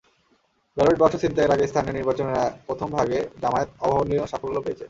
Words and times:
Ballot 0.77 0.97
বাক্স 1.01 1.15
ছিনতাইয়ের 1.21 1.53
আগে 1.55 1.65
স্থানীয় 1.67 1.95
নির্বাচনের 1.97 2.35
প্রথম 2.67 2.87
ভাগে 2.97 3.19
জামায়াত 3.41 3.69
অভাবনীয় 3.85 4.23
সাফল্য 4.31 4.57
পেয়েছে। 4.65 4.79